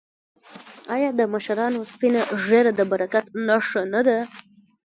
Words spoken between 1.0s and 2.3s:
د مشرانو سپینه